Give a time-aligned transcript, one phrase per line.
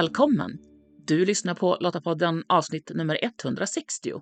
[0.00, 0.58] Välkommen!
[1.06, 4.12] Du lyssnar på Lottapodden avsnitt nummer 160.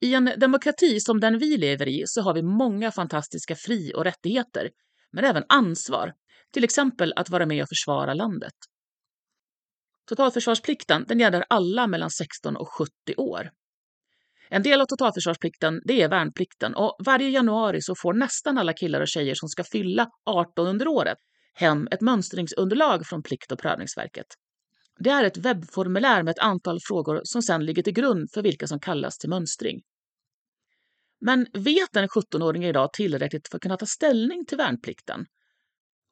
[0.00, 4.04] I en demokrati som den vi lever i så har vi många fantastiska fri och
[4.04, 4.70] rättigheter,
[5.12, 6.12] men även ansvar,
[6.52, 8.52] till exempel att vara med och försvara landet.
[10.08, 13.50] Totalförsvarsplikten den gäller alla mellan 16 och 70 år.
[14.48, 19.00] En del av totalförsvarsplikten det är värnplikten och varje januari så får nästan alla killar
[19.00, 21.18] och tjejer som ska fylla 18 under året
[21.58, 24.26] hem ett mönstringsunderlag från Plikt och prövningsverket.
[24.98, 28.66] Det är ett webbformulär med ett antal frågor som sedan ligger till grund för vilka
[28.66, 29.82] som kallas till mönstring.
[31.20, 35.26] Men vet en 17-åring idag tillräckligt för att kunna ta ställning till värnplikten?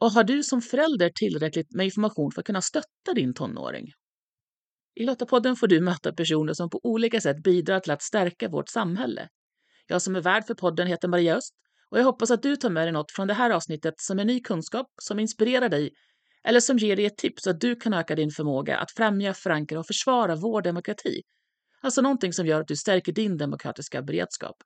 [0.00, 3.86] Och har du som förälder tillräckligt med information för att kunna stötta din tonåring?
[4.94, 8.68] I Lottapodden får du möta personer som på olika sätt bidrar till att stärka vårt
[8.68, 9.28] samhälle.
[9.86, 11.54] Jag som är värd för podden heter Maria Öst
[11.90, 14.24] och jag hoppas att du tar med dig något från det här avsnittet som är
[14.24, 15.90] ny kunskap, som inspirerar dig
[16.46, 19.34] eller som ger dig ett tips så att du kan öka din förmåga att främja,
[19.34, 21.22] förankra och försvara vår demokrati.
[21.80, 24.56] Alltså någonting som gör att du stärker din demokratiska beredskap.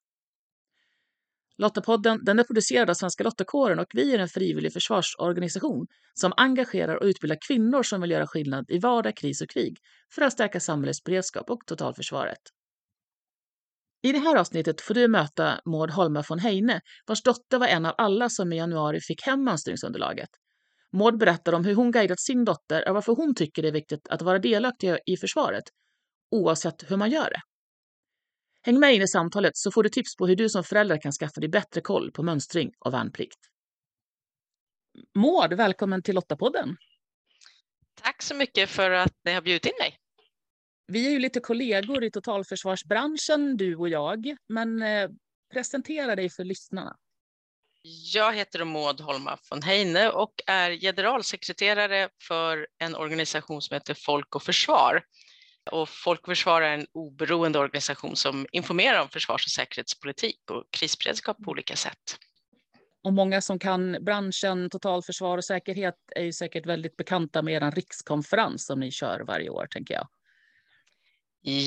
[1.58, 6.96] Lottapodden den är producerad av Svenska Lottakåren och vi är en frivillig försvarsorganisation som engagerar
[6.96, 9.78] och utbildar kvinnor som vill göra skillnad i vardag, kris och krig
[10.14, 12.40] för att stärka samhällets beredskap och totalförsvaret.
[14.02, 17.86] I det här avsnittet får du möta Maud Holma von Heine, vars dotter var en
[17.86, 20.30] av alla som i januari fick hem mönstringsunderlaget.
[20.92, 24.08] Maud berättar om hur hon guidat sin dotter och varför hon tycker det är viktigt
[24.08, 25.64] att vara delaktig i försvaret,
[26.30, 27.40] oavsett hur man gör det.
[28.62, 31.12] Häng med in i samtalet så får du tips på hur du som förälder kan
[31.12, 33.38] skaffa dig bättre koll på mönstring och värnplikt.
[35.14, 36.76] Maud, välkommen till Lottapodden.
[38.02, 39.96] Tack så mycket för att ni har bjudit in mig.
[40.86, 45.10] Vi är ju lite kollegor i totalförsvarsbranschen, du och jag, men eh,
[45.52, 46.96] presentera dig för lyssnarna.
[47.82, 54.34] Jag heter Maud Holma von Heine och är generalsekreterare för en organisation som heter Folk
[54.34, 55.02] och Försvar.
[55.70, 60.64] Och Folk och Försvar är en oberoende organisation som informerar om försvars och säkerhetspolitik och
[60.70, 62.18] krisberedskap på olika sätt.
[63.04, 67.70] Och många som kan branschen totalförsvar och säkerhet är ju säkert väldigt bekanta med er
[67.70, 70.08] rikskonferens som ni kör varje år, tänker jag.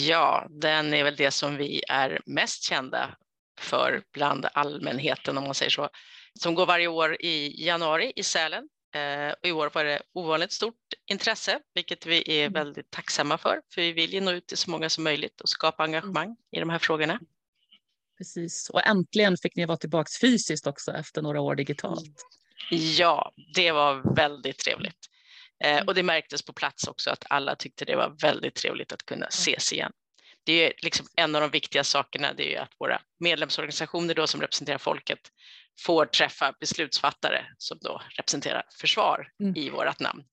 [0.07, 3.15] Ja, den är väl det som vi är mest kända
[3.59, 5.89] för bland allmänheten om man säger så,
[6.39, 8.69] som går varje år i januari i Sälen.
[8.95, 12.53] Eh, och I år var det ovanligt stort intresse, vilket vi är mm.
[12.53, 15.49] väldigt tacksamma för, för vi vill ju nå ut till så många som möjligt och
[15.49, 16.37] skapa engagemang mm.
[16.51, 17.19] i de här frågorna.
[18.17, 22.25] Precis, och äntligen fick ni vara tillbaka fysiskt också efter några år digitalt.
[22.69, 25.09] Ja, det var väldigt trevligt.
[25.63, 29.05] Eh, och det märktes på plats också att alla tyckte det var väldigt trevligt att
[29.05, 29.91] kunna ses igen.
[30.43, 34.41] Det är liksom en av de viktiga sakerna, det är att våra medlemsorganisationer då som
[34.41, 35.19] representerar folket
[35.79, 39.55] får träffa beslutsfattare som då representerar försvar mm.
[39.57, 40.23] i vårt namn.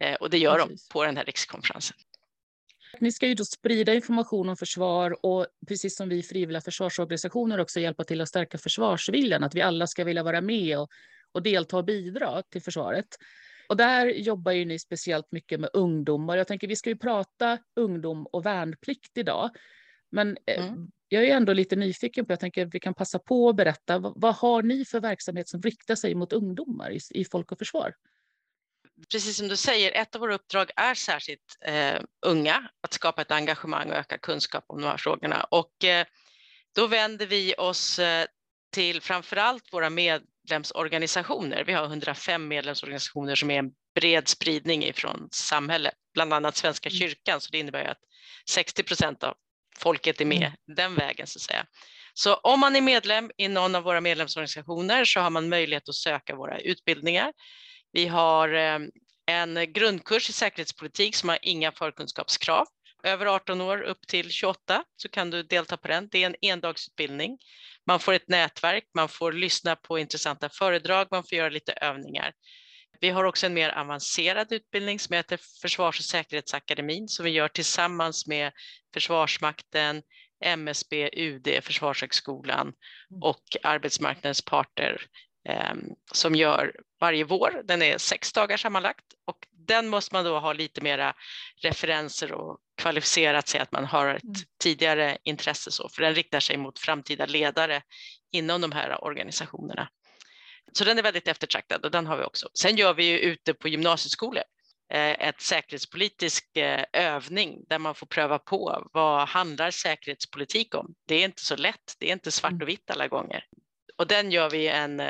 [0.00, 0.88] Eh, och det gör Precis.
[0.88, 1.96] de på den här rikskonferensen.
[3.00, 7.80] Ni ska ju då sprida information om försvar och precis som vi frivilliga försvarsorganisationer också
[7.80, 10.90] hjälpa till att stärka försvarsviljan, att vi alla ska vilja vara med och,
[11.32, 13.06] och delta och bidra till försvaret.
[13.68, 16.36] Och där jobbar ju ni speciellt mycket med ungdomar.
[16.36, 19.50] Jag tänker vi ska ju prata ungdom och värnplikt idag.
[20.10, 20.88] Men eh, mm.
[21.08, 24.12] jag är ändå lite nyfiken på, jag tänker vi kan passa på att berätta, vad,
[24.16, 27.94] vad har ni för verksamhet som riktar sig mot ungdomar i, i Folk och Försvar?
[29.10, 33.30] Precis som du säger, ett av våra uppdrag är särskilt eh, unga, att skapa ett
[33.30, 35.44] engagemang och öka kunskap om de här frågorna.
[35.44, 36.06] Och eh,
[36.74, 38.26] då vänder vi oss eh,
[38.72, 39.90] till framför allt våra
[40.44, 41.64] medlemsorganisationer.
[41.64, 46.98] Vi har 105 medlemsorganisationer som är en bred spridning ifrån samhället, bland annat Svenska mm.
[46.98, 47.98] kyrkan, så det innebär att
[48.50, 49.34] 60 procent av
[49.78, 50.52] folket är med mm.
[50.66, 51.66] den vägen så att säga.
[52.14, 55.94] Så om man är medlem i någon av våra medlemsorganisationer så har man möjlighet att
[55.94, 57.32] söka våra utbildningar.
[57.92, 58.78] Vi har eh,
[59.26, 62.66] en grundkurs i säkerhetspolitik som har inga förkunskapskrav.
[63.02, 66.08] Över 18 år upp till 28 så kan du delta på den.
[66.10, 67.38] Det är en endagsutbildning.
[67.86, 72.32] Man får ett nätverk, man får lyssna på intressanta föredrag, man får göra lite övningar.
[73.00, 77.48] Vi har också en mer avancerad utbildning som heter Försvars och säkerhetsakademin som vi gör
[77.48, 78.52] tillsammans med
[78.94, 80.02] Försvarsmakten,
[80.44, 83.22] MSB, UD, Försvarshögskolan mm.
[83.22, 85.02] och arbetsmarknadens parter
[85.48, 85.74] eh,
[86.12, 87.62] som gör varje vår.
[87.64, 91.14] Den är sex dagar sammanlagt och den måste man då ha lite mera
[91.62, 94.34] referenser och kvalificerat sig att man har ett mm.
[94.60, 97.82] tidigare intresse så, för den riktar sig mot framtida ledare
[98.32, 99.88] inom de här organisationerna.
[100.72, 102.48] Så den är väldigt eftertraktad och den har vi också.
[102.54, 104.42] Sen gör vi ju ute på gymnasieskolor
[104.92, 110.94] eh, ett säkerhetspolitisk eh, övning där man får pröva på vad handlar säkerhetspolitik om?
[111.08, 112.62] Det är inte så lätt, det är inte svart mm.
[112.62, 113.44] och vitt alla gånger.
[113.96, 115.02] Och den gör vi en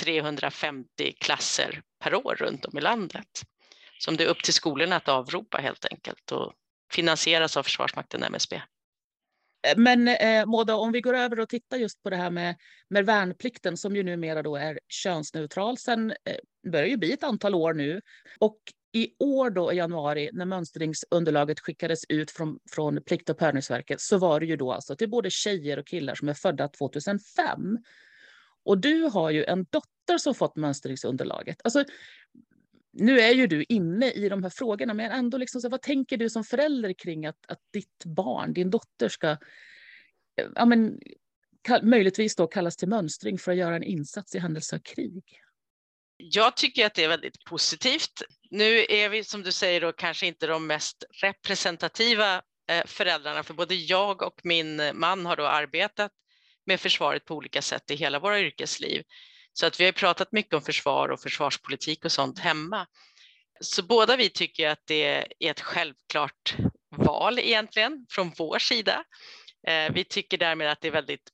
[0.00, 3.42] 350 eh, klasser per år runt om i landet
[4.02, 6.52] som det är upp till skolorna att avropa helt enkelt och
[6.92, 8.56] finansieras av Försvarsmakten MSB.
[8.56, 12.56] Eh, men eh, Moda, om vi går över och tittar just på det här med,
[12.88, 15.78] med värnplikten som ju numera då är könsneutral.
[15.78, 16.36] Sen eh,
[16.70, 18.00] börjar ju bli ett antal år nu.
[18.38, 18.58] Och
[18.92, 24.18] i år då i januari när mönstringsunderlaget skickades ut från, från Plikt och prövningsverket så
[24.18, 27.78] var det ju då alltså till både tjejer och killar som är födda 2005.
[28.64, 31.60] Och du har ju en dotter som fått mönstringsunderlaget.
[31.64, 31.84] Alltså,
[33.00, 36.16] nu är ju du inne i de här frågorna, men ändå liksom, så vad tänker
[36.16, 39.36] du som förälder kring att, att ditt barn, din dotter, ska
[40.54, 40.98] ja, men,
[41.82, 45.22] möjligtvis då kallas till mönstring för att göra en insats i händelse av krig?
[46.16, 48.22] Jag tycker att det är väldigt positivt.
[48.50, 53.54] Nu är vi som du säger då kanske inte de mest representativa eh, föräldrarna, för
[53.54, 56.12] både jag och min man har då arbetat
[56.66, 59.02] med försvaret på olika sätt i hela våra yrkesliv.
[59.52, 62.86] Så att vi har pratat mycket om försvar och försvarspolitik och sånt hemma.
[63.60, 66.56] Så båda vi tycker att det är ett självklart
[66.96, 69.04] val egentligen från vår sida.
[69.66, 71.30] Eh, vi tycker därmed att det är väldigt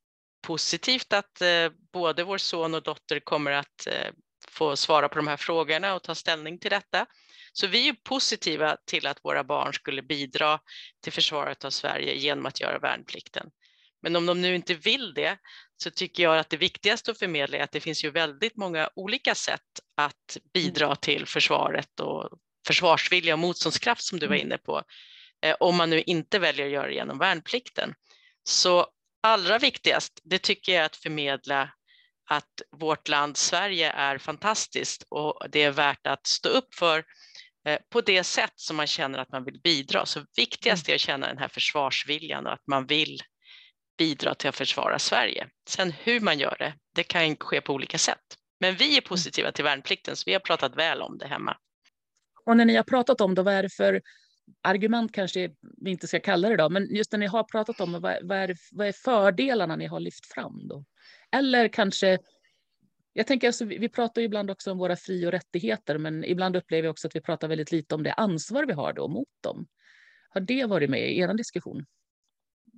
[0.46, 4.12] positivt att eh, både vår son och dotter kommer att eh,
[4.48, 7.06] få svara på de här frågorna och ta ställning till detta.
[7.52, 10.60] Så vi är positiva till att våra barn skulle bidra
[11.02, 13.50] till försvaret av Sverige genom att göra värnplikten.
[14.02, 15.38] Men om de nu inte vill det
[15.76, 18.90] så tycker jag att det viktigaste att förmedla är att det finns ju väldigt många
[18.96, 20.96] olika sätt att bidra mm.
[20.96, 22.31] till försvaret och
[22.67, 24.46] försvarsvilja och motståndskraft som du var mm.
[24.46, 24.82] inne på,
[25.43, 27.94] eh, om man nu inte väljer att göra det genom värnplikten.
[28.44, 28.87] Så
[29.23, 31.70] allra viktigast, det tycker jag är att förmedla
[32.31, 37.05] att vårt land Sverige är fantastiskt och det är värt att stå upp för
[37.67, 40.06] eh, på det sätt som man känner att man vill bidra.
[40.06, 40.93] Så viktigast mm.
[40.93, 43.20] är att känna den här försvarsviljan och att man vill
[43.98, 45.48] bidra till att försvara Sverige.
[45.69, 48.37] Sen hur man gör det, det kan ske på olika sätt.
[48.60, 51.56] Men vi är positiva till värnplikten, så vi har pratat väl om det hemma.
[52.44, 54.02] Och när ni har pratat om det, vad är det för
[54.62, 57.93] argument kanske vi inte ska kalla det då, men just när ni har pratat om
[57.93, 60.84] det, vad, vad, är, vad är fördelarna ni har lyft fram då?
[61.32, 62.19] Eller kanske,
[63.12, 66.56] jag tänker alltså, vi pratar ju ibland också om våra fri och rättigheter, men ibland
[66.56, 69.28] upplever jag också att vi pratar väldigt lite om det ansvar vi har då mot
[69.40, 69.66] dem.
[70.28, 71.87] Har det varit med i er diskussion?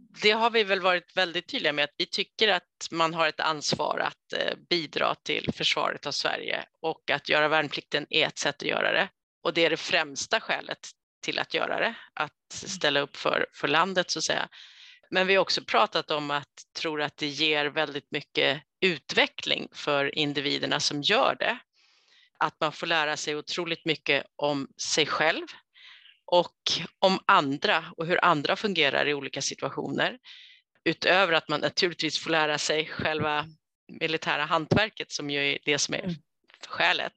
[0.08, 3.40] Det har vi väl varit väldigt tydliga med att vi tycker att man har ett
[3.40, 8.62] ansvar att eh, bidra till försvaret av Sverige och att göra värnplikten är ett sätt
[8.62, 9.08] att göra det.
[9.42, 10.90] Och det är det främsta skälet
[11.22, 14.48] till att göra det, att ställa upp för, för landet så att säga.
[15.10, 20.18] Men vi har också pratat om att tror att det ger väldigt mycket utveckling för
[20.18, 21.58] individerna som gör det.
[22.38, 25.46] Att man får lära sig otroligt mycket om sig själv,
[26.30, 26.56] och
[26.98, 30.18] om andra och hur andra fungerar i olika situationer.
[30.84, 33.46] Utöver att man naturligtvis får lära sig själva
[34.00, 36.14] militära hantverket som ju är det som är mm.
[36.68, 37.12] skälet.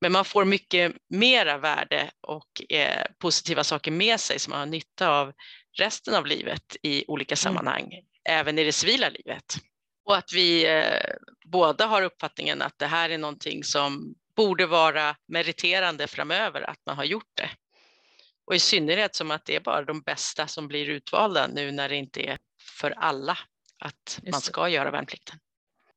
[0.00, 4.66] Men man får mycket mera värde och eh, positiva saker med sig som man har
[4.66, 5.32] nytta av
[5.78, 7.36] resten av livet i olika mm.
[7.36, 8.04] sammanhang, mm.
[8.24, 9.56] även i det civila livet.
[10.04, 11.14] Och att vi eh,
[11.46, 16.96] båda har uppfattningen att det här är någonting som borde vara meriterande framöver, att man
[16.96, 17.50] har gjort det.
[18.50, 21.88] Och i synnerhet som att det är bara de bästa som blir utvalda nu när
[21.88, 22.38] det inte är
[22.78, 23.38] för alla
[23.78, 25.38] att man ska göra värnplikten.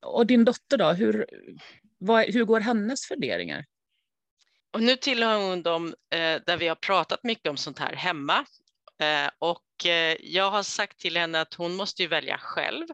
[0.02, 1.26] Och din dotter då, hur,
[1.98, 3.66] vad, hur går hennes funderingar?
[4.74, 8.46] Och nu tillhör hon dem eh, där vi har pratat mycket om sånt här hemma.
[9.00, 12.88] Eh, och eh, jag har sagt till henne att hon måste ju välja själv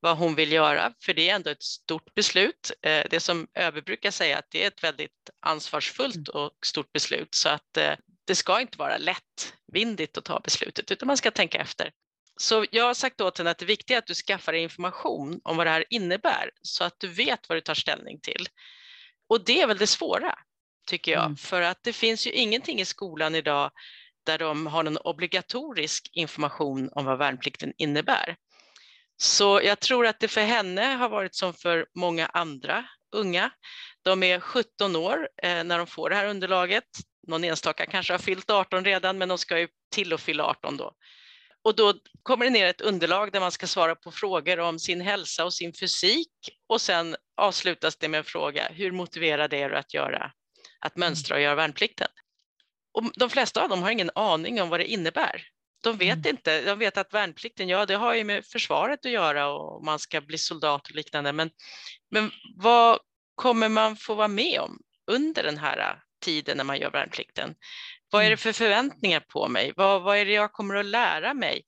[0.00, 2.72] vad hon vill göra, för det är ändå ett stort beslut.
[2.82, 6.42] Eh, det som ÖB brukar säga att det är ett väldigt ansvarsfullt mm.
[6.44, 11.06] och stort beslut, så att eh, det ska inte vara lättvindigt att ta beslutet, utan
[11.06, 11.92] man ska tänka efter.
[12.36, 15.40] Så jag har sagt åt henne att det viktiga är att du skaffar dig information
[15.44, 18.48] om vad det här innebär, så att du vet vad du tar ställning till.
[19.28, 20.38] Och det är väl det svåra,
[20.86, 21.36] tycker jag, mm.
[21.36, 23.70] för att det finns ju ingenting i skolan idag
[24.26, 28.36] där de har någon obligatorisk information om vad värnplikten innebär.
[29.16, 32.84] Så jag tror att det för henne har varit som för många andra
[33.16, 33.50] unga.
[34.02, 36.84] De är 17 år eh, när de får det här underlaget.
[37.26, 40.76] Någon enstaka kanske har fyllt 18 redan, men de ska ju till och fylla 18
[40.76, 40.92] då.
[41.64, 45.00] Och då kommer det ner ett underlag där man ska svara på frågor om sin
[45.00, 46.30] hälsa och sin fysik
[46.66, 50.32] och sen avslutas det med en fråga, hur motiverad är du att göra,
[50.80, 52.08] att mönstra och göra värnplikten?
[52.92, 55.42] Och de flesta av dem har ingen aning om vad det innebär.
[55.82, 56.28] De vet mm.
[56.28, 59.98] inte, de vet att värnplikten, ja det har ju med försvaret att göra och man
[59.98, 61.50] ska bli soldat och liknande, men,
[62.10, 62.98] men vad
[63.34, 67.54] kommer man få vara med om under den här tiden när man gör värnplikten?
[68.10, 68.38] Vad är det mm.
[68.38, 69.72] för förväntningar på mig?
[69.76, 71.62] Vad, vad är det jag kommer att lära mig?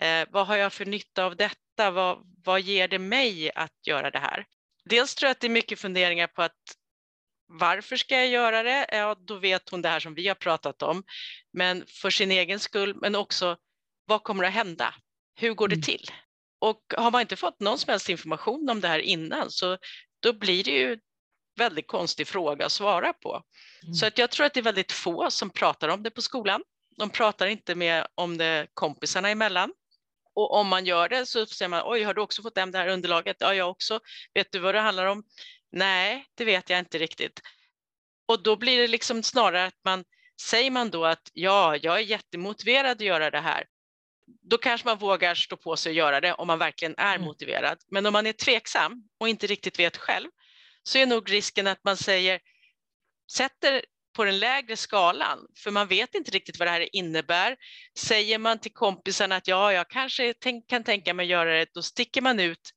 [0.00, 1.90] Eh, vad har jag för nytta av detta?
[1.90, 4.46] Vad, vad ger det mig att göra det här?
[4.84, 6.52] Dels tror jag att det är mycket funderingar på att
[7.48, 8.86] varför ska jag göra det?
[8.92, 11.02] Ja, då vet hon det här som vi har pratat om.
[11.52, 13.56] Men för sin egen skull, men också
[14.06, 14.94] vad kommer att hända?
[15.34, 15.82] Hur går det mm.
[15.82, 16.10] till?
[16.58, 19.78] Och har man inte fått någon som helst information om det här innan så
[20.22, 20.98] då blir det ju
[21.56, 23.42] väldigt konstig fråga att svara på.
[23.82, 23.94] Mm.
[23.94, 26.62] Så att jag tror att det är väldigt få som pratar om det på skolan.
[26.98, 29.72] De pratar inte med om det kompisarna emellan.
[30.34, 32.78] Och om man gör det så säger man, oj, har du också fått hem det
[32.78, 33.36] här underlaget?
[33.40, 34.00] Ja, jag också.
[34.34, 35.22] Vet du vad det handlar om?
[35.72, 37.40] Nej, det vet jag inte riktigt.
[38.28, 40.04] Och då blir det liksom snarare att man,
[40.42, 43.64] säger man då att ja, jag är jättemotiverad att göra det här,
[44.42, 47.26] då kanske man vågar stå på sig och göra det om man verkligen är mm.
[47.26, 47.78] motiverad.
[47.90, 50.28] Men om man är tveksam och inte riktigt vet själv
[50.86, 52.40] så är nog risken att man säger,
[53.32, 53.84] sätter
[54.16, 57.56] på den lägre skalan, för man vet inte riktigt vad det här innebär.
[57.98, 60.34] Säger man till kompisarna att ja, jag kanske
[60.68, 62.70] kan tänka mig att göra det, då sticker man ut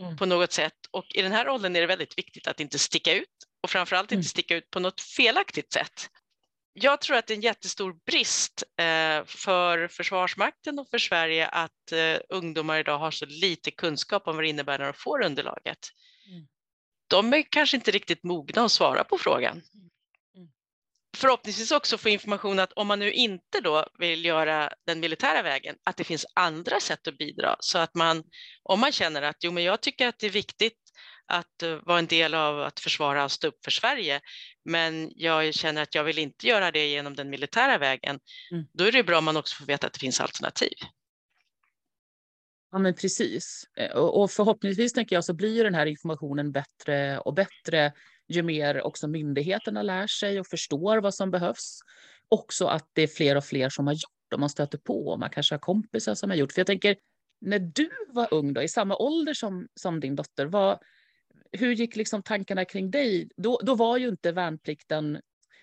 [0.00, 0.16] mm.
[0.16, 0.72] på något sätt.
[0.90, 3.28] Och i den här åldern är det väldigt viktigt att inte sticka ut
[3.62, 4.18] och framförallt mm.
[4.18, 6.08] inte sticka ut på något felaktigt sätt.
[6.72, 11.92] Jag tror att det är en jättestor brist eh, för Försvarsmakten och för Sverige att
[11.92, 15.78] eh, ungdomar idag har så lite kunskap om vad det innebär när de får underlaget.
[17.12, 19.52] De är kanske inte riktigt mogna att svara på frågan.
[19.52, 19.92] Mm
[21.16, 25.76] förhoppningsvis också få information att om man nu inte då vill göra den militära vägen,
[25.84, 28.22] att det finns andra sätt att bidra så att man,
[28.62, 30.78] om man känner att jo, men jag tycker att det är viktigt
[31.26, 34.20] att uh, vara en del av att försvara och stå upp för Sverige,
[34.64, 38.20] men jag känner att jag vill inte göra det genom den militära vägen,
[38.52, 38.64] mm.
[38.72, 40.74] då är det bra om man också får veta att det finns alternativ.
[42.72, 43.64] Ja, men precis.
[43.76, 47.92] Eh, och förhoppningsvis tänker jag så blir den här informationen bättre och bättre
[48.28, 51.80] ju mer också myndigheterna lär sig och förstår vad som behövs.
[52.28, 55.18] Också att det är fler och fler som har gjort och man stöter på och
[55.18, 56.52] man kanske har kompisar som har gjort.
[56.52, 56.96] För jag tänker,
[57.40, 60.78] när du var ung, då, i samma ålder som, som din dotter, vad,
[61.52, 63.28] hur gick liksom tankarna kring dig?
[63.36, 65.20] Då, då var ju inte värnplikten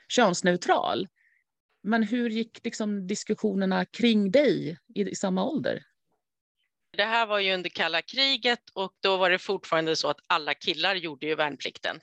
[0.07, 1.07] könsneutral.
[1.83, 5.83] Men hur gick liksom diskussionerna kring dig i, i samma ålder?
[6.99, 10.53] Det här var ju under kalla kriget och då var det fortfarande så att alla
[10.53, 12.01] killar gjorde ju värnplikten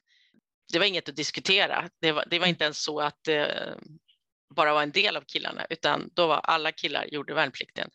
[0.72, 1.90] det var inget att diskutera.
[2.00, 2.54] Det var, det var mm.
[2.54, 3.74] inte ens så att det
[4.56, 7.90] bara var en del av killarna, utan då var alla killar gjorde värnplikten.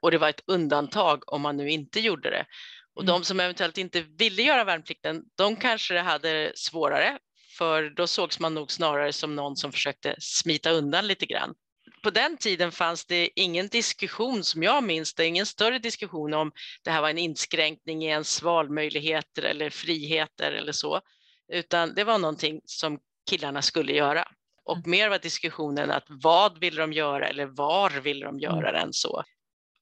[0.00, 2.46] Och det var ett undantag om man nu inte gjorde det.
[2.94, 3.12] Och mm.
[3.12, 7.18] de som eventuellt inte ville göra värnplikten, de kanske hade svårare,
[7.58, 11.54] för då sågs man nog snarare som någon som försökte smita undan lite grann.
[12.06, 16.52] På den tiden fanns det ingen diskussion som jag minns det, ingen större diskussion om
[16.82, 21.00] det här var en inskränkning i ens valmöjligheter eller friheter eller så,
[21.52, 22.98] utan det var någonting som
[23.30, 24.28] killarna skulle göra.
[24.64, 24.90] Och mm.
[24.90, 28.80] mer var diskussionen att vad vill de göra eller var vill de göra mm.
[28.80, 29.24] den så.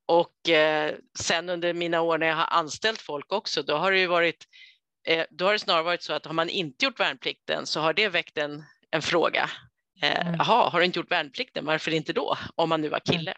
[0.06, 3.98] Och eh, sen under mina år när jag har anställt folk också, då har det
[3.98, 4.44] ju varit,
[5.06, 7.92] eh, då har det snarare varit så att har man inte gjort värnplikten så har
[7.92, 9.50] det väckt en, en fråga.
[10.02, 10.34] Eh, mm.
[10.38, 12.36] Jaha, har du inte gjort värnplikten, varför inte då?
[12.54, 13.18] Om man nu var mm.
[13.18, 13.34] kille.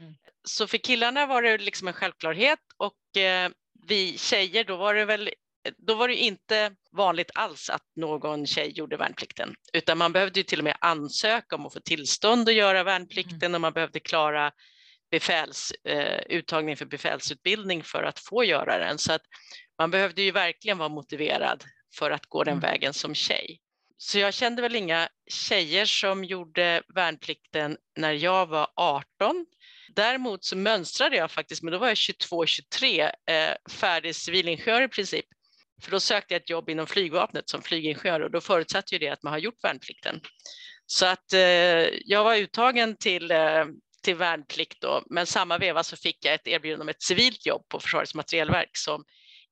[0.00, 0.14] Mm.
[0.44, 3.50] Så för killarna var det liksom en självklarhet och eh,
[3.88, 5.30] vi tjejer, då var det väl
[5.78, 10.44] då var det inte vanligt alls att någon tjej gjorde värnplikten, utan man behövde ju
[10.44, 13.54] till och med ansöka om att få tillstånd att göra värnplikten mm.
[13.54, 14.52] och man behövde klara
[15.10, 18.98] befäls, eh, uttagning för befälsutbildning för att få göra den.
[18.98, 19.22] Så att
[19.78, 21.64] man behövde ju verkligen vara motiverad
[21.98, 22.60] för att gå den mm.
[22.60, 23.60] vägen som tjej.
[23.98, 29.46] Så jag kände väl inga tjejer som gjorde värnplikten när jag var 18.
[29.94, 35.24] Däremot så mönstrade jag faktiskt, men då var jag 22-23, eh, färdig civilingenjör i princip.
[35.82, 39.08] För då sökte jag ett jobb inom flygvapnet som flygingenjör och då förutsatte ju det
[39.08, 40.20] att man har gjort värnplikten.
[40.86, 41.40] Så att eh,
[42.04, 43.64] jag var uttagen till, eh,
[44.02, 47.68] till värnplikt då, men samma veva så fick jag ett erbjudande om ett civilt jobb
[47.68, 49.04] på Försvarets materielverk som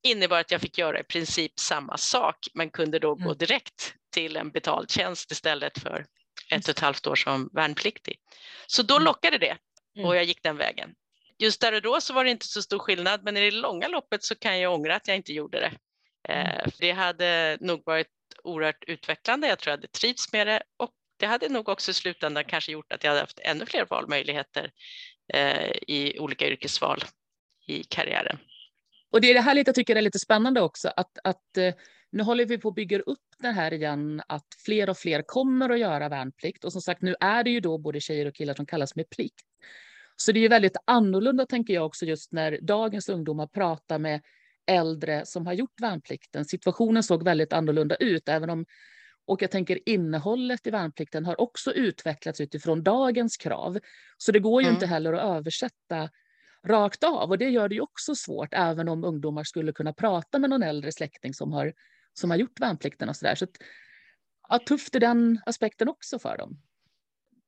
[0.02, 3.24] innebar att jag fick göra i princip samma sak, men kunde då mm.
[3.24, 6.06] gå direkt till en betald tjänst istället för
[6.50, 8.16] ett och ett halvt år som värnpliktig.
[8.66, 9.04] Så då mm.
[9.04, 9.56] lockade det
[9.94, 10.16] och mm.
[10.16, 10.94] jag gick den vägen.
[11.38, 13.88] Just där och då så var det inte så stor skillnad, men i det långa
[13.88, 15.72] loppet så kan jag ångra att jag inte gjorde det.
[16.28, 16.46] Mm.
[16.46, 18.08] Eh, det hade nog varit
[18.44, 19.48] oerhört utvecklande.
[19.48, 22.72] Jag tror jag hade trivts med det och det hade nog också i slutändan kanske
[22.72, 24.70] gjort att jag hade haft ännu fler valmöjligheter
[25.34, 27.04] eh, i olika yrkesval
[27.66, 28.38] i karriären.
[29.12, 31.74] Och det är det här lite, jag tycker är lite spännande också, att, att eh,
[32.14, 35.70] nu håller vi på att bygga upp det här igen, att fler och fler kommer
[35.70, 36.64] att göra värnplikt.
[36.64, 39.10] Och som sagt, nu är det ju då både tjejer och killar som kallas med
[39.10, 39.44] plikt.
[40.16, 44.20] Så det är ju väldigt annorlunda, tänker jag också, just när dagens ungdomar pratar med
[44.66, 46.44] äldre som har gjort värnplikten.
[46.44, 48.64] Situationen såg väldigt annorlunda ut, även om
[49.26, 53.78] och jag tänker innehållet i värnplikten har också utvecklats utifrån dagens krav.
[54.18, 54.74] Så det går ju mm.
[54.76, 56.10] inte heller att översätta
[56.66, 60.38] rakt av och det gör det ju också svårt, även om ungdomar skulle kunna prata
[60.38, 61.72] med någon äldre släkting som har,
[62.14, 63.34] som har gjort värnplikten och så där.
[63.34, 63.46] Så
[64.48, 66.60] ja, tufft i den aspekten också för dem?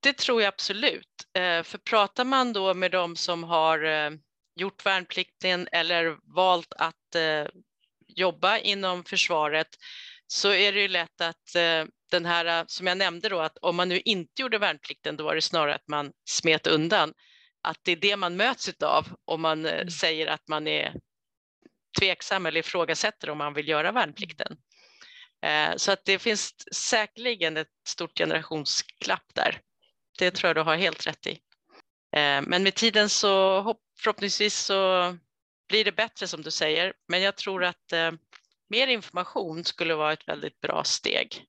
[0.01, 1.27] Det tror jag absolut.
[1.35, 4.11] Eh, för pratar man då med de som har eh,
[4.57, 7.47] gjort värnplikten eller valt att eh,
[8.07, 9.69] jobba inom försvaret
[10.27, 11.53] så är det ju lätt att
[12.11, 15.35] den här, som jag nämnde då, att om man nu inte gjorde värnplikten, då var
[15.35, 17.13] det snarare att man smet undan.
[17.63, 19.91] Att det är det man möts av om man mm.
[19.91, 20.95] säger att man är
[21.99, 24.57] tveksam eller ifrågasätter om man vill göra värnplikten.
[25.77, 29.61] Så att det finns säkerligen ett stort generationsklapp där.
[30.19, 31.41] Det tror jag du har helt rätt i.
[32.17, 33.63] Eh, men med tiden så
[33.99, 35.17] förhoppningsvis så
[35.69, 36.93] blir det bättre som du säger.
[37.09, 38.13] Men jag tror att eh,
[38.69, 41.45] mer information skulle vara ett väldigt bra steg.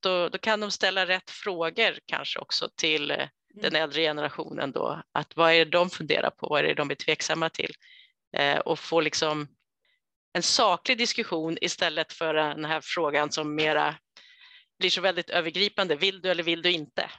[0.00, 3.82] Då, då kan de ställa rätt frågor kanske också till eh, den mm.
[3.82, 5.02] äldre generationen då.
[5.12, 6.46] Att vad är det de funderar på?
[6.48, 7.72] Vad är det de är tveksamma till?
[8.64, 9.48] och få liksom
[10.32, 13.94] en saklig diskussion istället för den här frågan som mera
[14.78, 15.96] blir så väldigt övergripande.
[15.96, 17.10] Vill du eller vill du inte?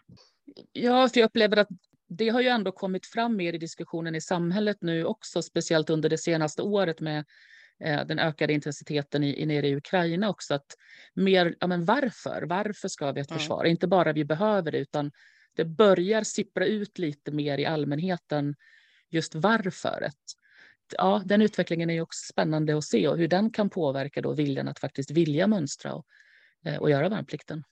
[0.71, 1.67] Ja, för jag upplever att
[2.09, 6.09] det har ju ändå kommit fram mer i diskussionen i samhället nu också, speciellt under
[6.09, 7.25] det senaste året med
[7.83, 10.53] eh, den ökade intensiteten i, i, nere i Ukraina också.
[10.53, 10.75] Att
[11.13, 12.41] mer, ja, men varför?
[12.41, 13.59] Varför ska vi ha ett försvar?
[13.59, 13.71] Mm.
[13.71, 15.11] Inte bara vi behöver det, utan
[15.55, 18.55] det börjar sippra ut lite mer i allmänheten
[19.09, 20.03] just varför.
[20.97, 24.67] Ja, den utvecklingen är också spännande att se och hur den kan påverka då viljan
[24.67, 26.05] att faktiskt vilja mönstra och,
[26.65, 27.63] eh, och göra värnplikten.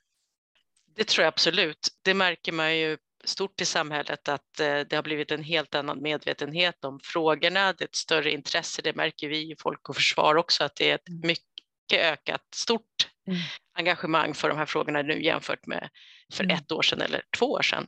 [0.96, 1.88] Det tror jag absolut.
[2.02, 6.02] Det märker man ju stort i samhället att eh, det har blivit en helt annan
[6.02, 7.74] medvetenhet om frågorna.
[7.74, 8.82] Det är ett större intresse.
[8.82, 11.22] Det märker vi i Folk och Försvar också att det är ett mm.
[11.28, 13.40] mycket ökat stort mm.
[13.74, 15.90] engagemang för de här frågorna nu jämfört med
[16.34, 16.56] för mm.
[16.56, 17.88] ett år sedan eller två år sedan.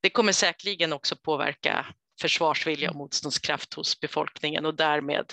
[0.00, 1.86] Det kommer säkerligen också påverka
[2.22, 5.32] försvarsvilja och motståndskraft hos befolkningen och därmed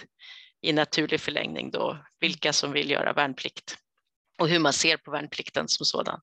[0.61, 3.77] i naturlig förlängning då vilka som vill göra värnplikt
[4.39, 6.21] och hur man ser på värnplikten som sådan.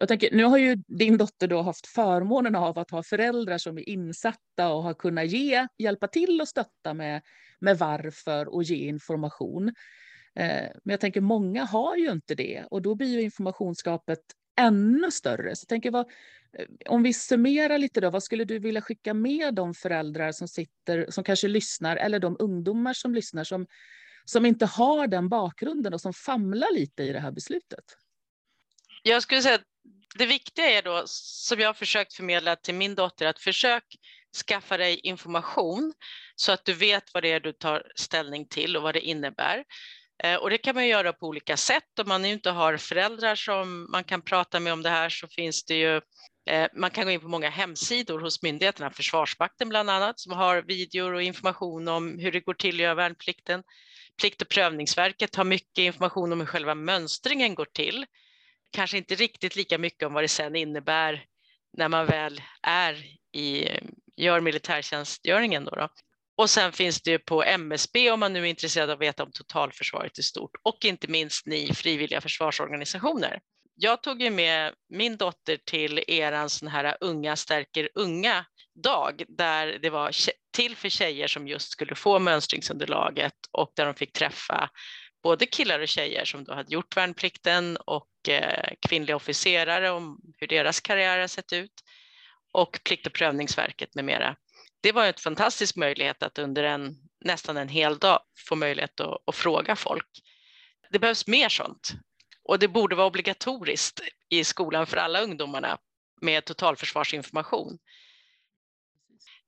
[0.00, 3.78] Jag tänker, nu har ju din dotter då haft förmånen av att ha föräldrar som
[3.78, 7.22] är insatta och har kunnat ge, hjälpa till och stötta med,
[7.60, 9.68] med varför och ge information.
[10.34, 14.20] Eh, men jag tänker många har ju inte det och då blir ju informationsskapet
[14.58, 15.56] ännu större.
[15.56, 16.06] Så jag tänker, vad,
[16.58, 20.48] Eh, om vi summerar lite då, vad skulle du vilja skicka med de föräldrar som
[20.48, 23.66] sitter, som kanske lyssnar eller de ungdomar som lyssnar som,
[24.24, 27.84] som inte har den bakgrunden och som famlar lite i det här beslutet?
[29.02, 29.64] Jag skulle säga att
[30.18, 33.84] det viktiga är då, som jag har försökt förmedla till min dotter, att försök
[34.46, 35.92] skaffa dig information
[36.34, 39.64] så att du vet vad det är du tar ställning till och vad det innebär.
[40.22, 41.98] Eh, och det kan man göra på olika sätt.
[42.00, 45.64] Om man inte har föräldrar som man kan prata med om det här så finns
[45.64, 46.00] det ju
[46.48, 50.62] Eh, man kan gå in på många hemsidor hos myndigheterna, Försvarsmakten bland annat, som har
[50.62, 53.62] videor och information om hur det går till att göra värnplikten.
[54.20, 58.06] Plikt och prövningsverket har mycket information om hur själva mönstringen går till
[58.72, 61.24] kanske inte riktigt lika mycket om vad det sen innebär
[61.76, 63.68] när man väl är i,
[64.16, 65.64] gör militärtjänstgöringen.
[65.64, 65.88] Då, då.
[66.36, 69.22] Och sen finns det ju på MSB om man nu är intresserad av att veta
[69.22, 73.40] om totalförsvaret i stort och inte minst ni frivilliga försvarsorganisationer.
[73.80, 78.44] Jag tog ju med min dotter till eran sån här Unga stärker unga
[78.82, 80.12] dag där det var
[80.52, 84.70] till för tjejer som just skulle få mönstringsunderlaget och där de fick träffa
[85.22, 90.46] både killar och tjejer som då hade gjort värnplikten och eh, kvinnliga officerare om hur
[90.46, 91.72] deras karriär har sett ut
[92.52, 94.36] och Plikt och prövningsverket med mera.
[94.80, 99.22] Det var en fantastisk möjlighet att under en, nästan en hel dag få möjlighet att,
[99.26, 100.08] att fråga folk.
[100.90, 101.92] Det behövs mer sånt
[102.48, 105.78] och det borde vara obligatoriskt i skolan för alla ungdomarna
[106.20, 107.78] med totalförsvarsinformation.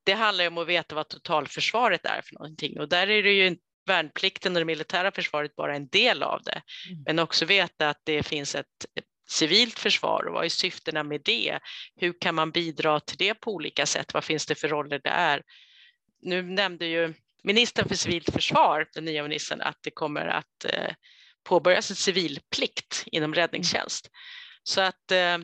[0.05, 3.57] Det handlar om att veta vad totalförsvaret är för någonting och där är det ju
[3.87, 7.03] värnplikten och det militära försvaret bara en del av det, mm.
[7.07, 8.87] men också veta att det finns ett,
[9.29, 11.59] civilt försvar och vad är syftena med det?
[11.97, 14.15] Hur kan man bidra till det på olika sätt?
[14.15, 15.43] Vad finns det för roller det är?
[16.23, 20.65] Nu nämnde ju ministern för civilt försvar, den nya ministern, att det kommer att
[21.45, 24.11] påbörjas en civilplikt inom räddningstjänst.
[24.63, 25.39] Så att eh,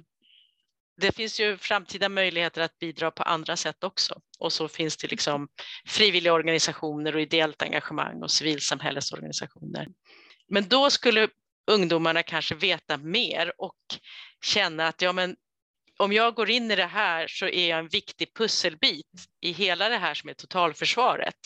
[1.00, 4.20] det finns ju framtida möjligheter att bidra på andra sätt också.
[4.38, 5.48] Och så finns det liksom
[5.86, 9.86] frivilliga organisationer och ideellt engagemang och civilsamhällesorganisationer.
[10.48, 11.28] Men då skulle
[11.70, 13.76] ungdomarna kanske veta mer och
[14.44, 15.36] känna att ja, men
[15.98, 19.06] om jag går in i det här så är jag en viktig pusselbit
[19.40, 21.36] i hela det här som är totalförsvaret.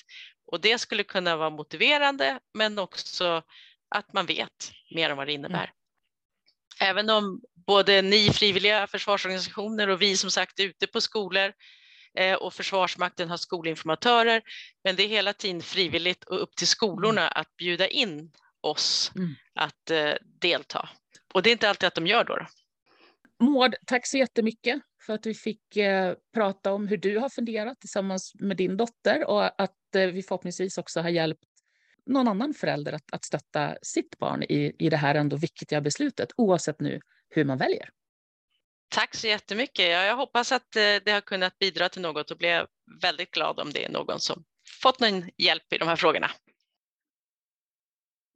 [0.52, 3.42] Och det skulle kunna vara motiverande men också
[3.90, 5.56] att man vet mer om vad det innebär.
[5.56, 6.90] Mm.
[6.90, 11.52] Även om både ni frivilliga försvarsorganisationer och vi som sagt ute på skolor
[12.14, 14.42] eh, och Försvarsmakten har skolinformatörer.
[14.84, 17.32] Men det är hela tiden frivilligt och upp till skolorna mm.
[17.34, 19.34] att bjuda in oss mm.
[19.54, 20.88] att eh, delta.
[21.34, 22.36] och det är inte alltid att de gör då.
[22.36, 22.46] då.
[23.44, 27.80] Maud, tack så jättemycket för att vi fick eh, prata om hur du har funderat
[27.80, 31.44] tillsammans med din dotter och att eh, vi förhoppningsvis också har hjälpt
[32.06, 36.28] någon annan förälder att, att stötta sitt barn i, i det här ändå viktiga beslutet,
[36.36, 37.90] oavsett nu hur man väljer.
[38.88, 39.88] Tack så jättemycket.
[39.88, 42.66] Jag hoppas att eh, det har kunnat bidra till något och blir
[43.02, 44.44] väldigt glad om det är någon som
[44.82, 46.30] fått någon hjälp i de här frågorna.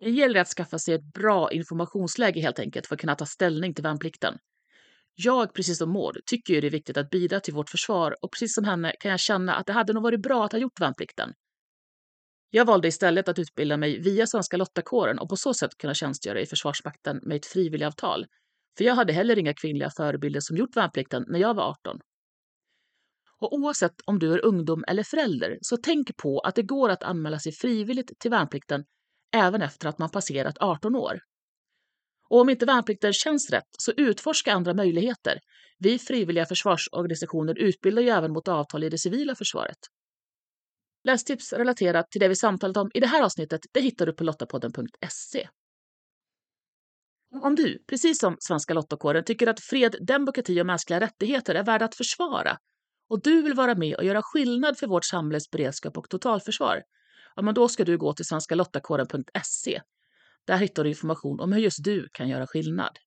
[0.00, 3.74] Det gäller att skaffa sig ett bra informationsläge helt enkelt för att kunna ta ställning
[3.74, 4.38] till värnplikten.
[5.14, 8.32] Jag, precis som Maud, tycker ju det är viktigt att bidra till vårt försvar och
[8.32, 10.80] precis som henne kan jag känna att det hade nog varit bra att ha gjort
[10.80, 11.32] värnplikten.
[12.56, 16.40] Jag valde istället att utbilda mig via Svenska Lottakåren och på så sätt kunna tjänstgöra
[16.40, 18.26] i Försvarsmakten med ett frivilligavtal.
[18.78, 21.98] För jag hade heller inga kvinnliga förebilder som gjort värnplikten när jag var 18.
[23.40, 27.02] Och oavsett om du är ungdom eller förälder, så tänk på att det går att
[27.02, 28.84] anmäla sig frivilligt till värnplikten
[29.36, 31.18] även efter att man passerat 18 år.
[32.28, 35.38] Och om inte värnplikten känns rätt, så utforska andra möjligheter.
[35.78, 39.78] Vi frivilliga försvarsorganisationer utbildar ju även mot avtal i det civila försvaret.
[41.04, 44.24] Lästips relaterat till det vi samtalat om i det här avsnittet det hittar du på
[44.24, 45.48] lottapodden.se.
[47.42, 51.84] Om du, precis som Svenska Lottakåren, tycker att fred, demokrati och mänskliga rättigheter är värda
[51.84, 52.58] att försvara
[53.08, 56.82] och du vill vara med och göra skillnad för vårt samhälles beredskap och totalförsvar,
[57.36, 59.80] ja, men då ska du gå till svenskalottakåren.se.
[60.46, 62.98] Där hittar du information om hur just du kan göra skillnad.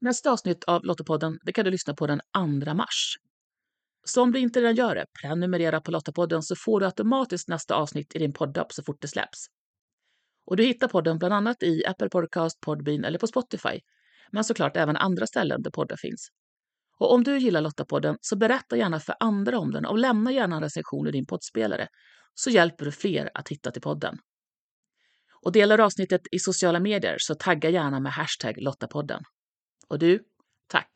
[0.00, 2.20] Nästa avsnitt av Lottapodden det kan du lyssna på den
[2.64, 3.16] 2 mars.
[4.04, 7.74] Så om du inte redan gör det, prenumerera på Lottapodden så får du automatiskt nästa
[7.74, 9.46] avsnitt i din poddapp så fort det släpps.
[10.46, 13.80] Och du hittar podden bland annat i Apple Podcast, Podbean eller på Spotify,
[14.32, 16.28] men såklart även andra ställen där poddar finns.
[16.98, 20.56] Och om du gillar Lottapodden så berätta gärna för andra om den och lämna gärna
[20.56, 21.88] en recension i din poddspelare
[22.34, 24.18] så hjälper du fler att hitta till podden.
[25.42, 29.22] Och delar avsnittet i sociala medier så tagga gärna med hashtag Lottapodden.
[29.88, 30.22] Och du,
[30.68, 30.90] tack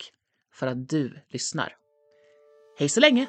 [0.53, 1.84] för att du lyssnar.
[2.77, 3.27] Hej så länge!